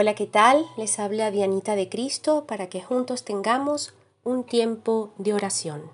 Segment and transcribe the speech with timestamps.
[0.00, 0.64] Hola, ¿qué tal?
[0.76, 5.90] Les habla Dianita de Cristo para que juntos tengamos un tiempo de oración.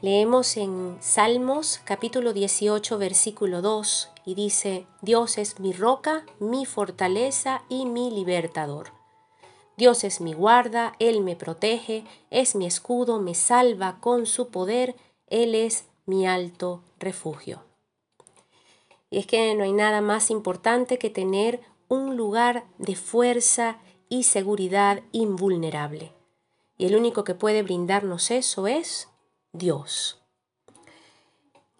[0.00, 7.64] Leemos en Salmos capítulo 18 versículo 2 y dice, Dios es mi roca, mi fortaleza
[7.68, 8.92] y mi libertador.
[9.76, 14.94] Dios es mi guarda, Él me protege, es mi escudo, me salva con su poder,
[15.26, 17.64] Él es mi alto refugio.
[19.10, 21.60] Y es que no hay nada más importante que tener
[21.90, 26.12] un lugar de fuerza y seguridad invulnerable.
[26.78, 29.08] Y el único que puede brindarnos eso es
[29.52, 30.22] Dios.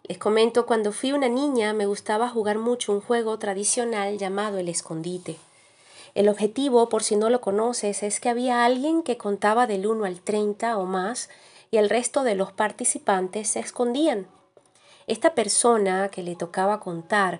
[0.03, 4.67] Les comento, cuando fui una niña me gustaba jugar mucho un juego tradicional llamado el
[4.67, 5.37] escondite.
[6.13, 10.03] El objetivo, por si no lo conoces, es que había alguien que contaba del 1
[10.03, 11.29] al 30 o más
[11.71, 14.27] y el resto de los participantes se escondían.
[15.07, 17.39] Esta persona que le tocaba contar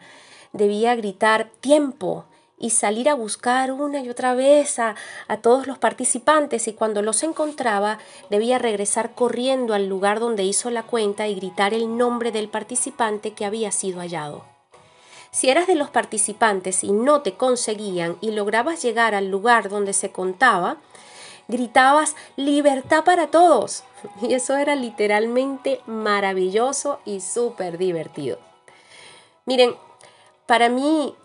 [0.53, 2.23] debía gritar tiempo
[2.61, 4.95] y salir a buscar una y otra vez a,
[5.41, 7.97] todos los participantes y cuando los encontraba
[8.29, 13.33] debía regresar corriendo al lugar donde hizo la cuenta y gritar el nombre del participante
[13.33, 14.45] que había sido hallado.
[15.31, 19.93] Si eras de los participantes y no te conseguían y lograbas llegar al lugar donde
[19.93, 20.77] se contaba,
[21.47, 23.83] gritabas libertad para todos.
[24.21, 28.39] Y eso era literalmente maravilloso y súper divertido.
[29.45, 29.75] Miren,
[30.47, 31.15] para mí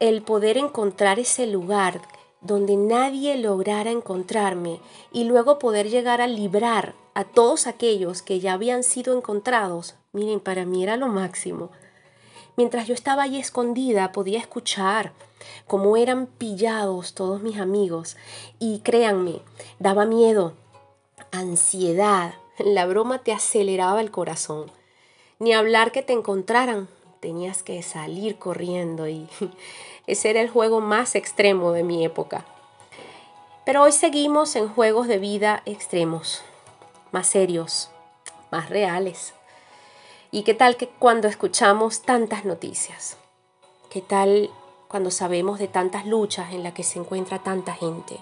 [0.00, 2.00] el poder encontrar ese lugar
[2.40, 4.80] donde nadie lograra encontrarme
[5.12, 10.40] y luego poder llegar a librar a todos aquellos que ya habían sido encontrados, miren,
[10.40, 11.70] para mí era lo máximo.
[12.56, 15.12] Mientras yo estaba allí escondida podía escuchar
[15.66, 18.16] cómo eran pillados todos mis amigos
[18.58, 19.40] y créanme,
[19.78, 20.52] daba miedo,
[21.32, 24.70] ansiedad, la broma te aceleraba el corazón.
[25.38, 26.88] Ni hablar que te encontraran,
[27.24, 29.26] tenías que salir corriendo y
[30.06, 32.44] ese era el juego más extremo de mi época.
[33.64, 36.42] Pero hoy seguimos en juegos de vida extremos,
[37.12, 37.88] más serios,
[38.50, 39.32] más reales.
[40.32, 43.16] ¿Y qué tal que cuando escuchamos tantas noticias?
[43.88, 44.50] ¿Qué tal
[44.86, 48.20] cuando sabemos de tantas luchas en las que se encuentra tanta gente?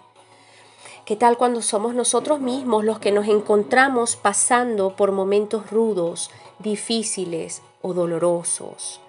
[1.04, 6.30] ¿Qué tal cuando somos nosotros mismos los que nos encontramos pasando por momentos rudos,
[6.60, 9.00] difíciles o dolorosos?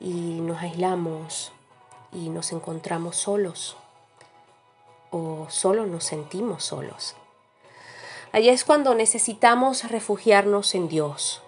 [0.00, 1.52] Y nos aislamos
[2.12, 3.76] y nos encontramos solos
[5.10, 7.14] o solo nos sentimos solos.
[8.32, 11.40] Allí es cuando necesitamos refugiarnos en Dios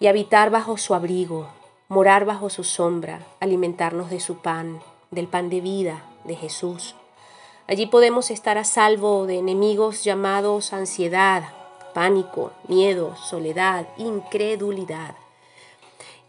[0.00, 1.46] y habitar bajo su abrigo,
[1.88, 6.96] morar bajo su sombra, alimentarnos de su pan, del pan de vida de Jesús
[7.68, 11.44] Allí podemos estar a salvo de enemigos llamados ansiedad,
[11.94, 15.14] pánico, miedo, soledad, incredulidad.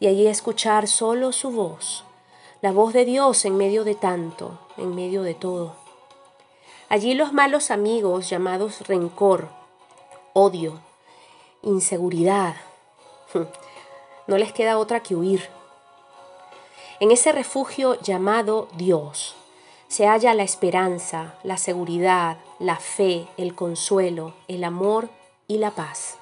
[0.04, 2.04] Y allí escuchar solo su voz,
[2.60, 5.78] la voz de Dios en medio de tanto, en medio de todo.
[6.90, 9.48] Allí los malos amigos llamados rencor,
[10.34, 10.82] odio,
[11.62, 12.54] inseguridad,
[14.28, 15.48] no les queda otra que huir.
[17.00, 19.36] En ese refugio llamado Dios,
[19.88, 25.08] se halla la esperanza, la seguridad, la fe, el consuelo, el amor
[25.48, 26.18] y la paz.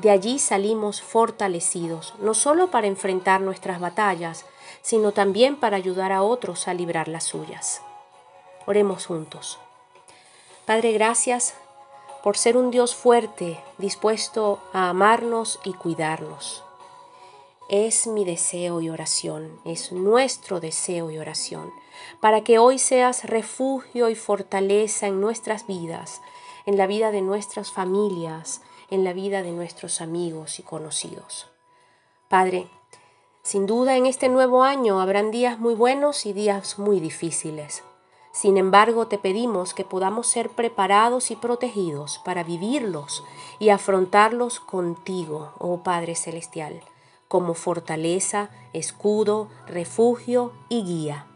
[0.00, 4.46] De allí salimos fortalecidos, no solo para enfrentar nuestras batallas,
[4.80, 7.82] sino también para ayudar a otros a librar las suyas.
[8.66, 9.58] Oremos juntos.
[10.66, 11.54] Padre, gracias
[12.22, 16.62] por ser un Dios fuerte, dispuesto a amarnos y cuidarnos.
[17.68, 21.72] Es mi deseo y oración, es nuestro deseo y oración,
[22.20, 26.20] para que hoy seas refugio y fortaleza en nuestras vidas,
[26.68, 31.46] en la vida de nuestras familias, en la vida de nuestros amigos y conocidos.
[32.28, 32.68] Padre,
[33.42, 37.82] sin duda en este nuevo año habrán días muy buenos y días muy difíciles.
[38.32, 43.24] Sin embargo, te pedimos que podamos ser preparados y protegidos para vivirlos
[43.58, 46.82] y afrontarlos contigo, oh Padre Celestial
[47.28, 51.26] como fortaleza, escudo, refugio y guía.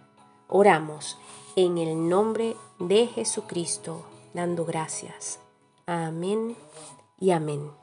[0.48, 1.18] Oramos
[1.54, 4.02] en el nombre de Jesucristo,
[4.34, 5.40] dando gracias.
[5.86, 6.56] Amén
[7.18, 7.81] y amén.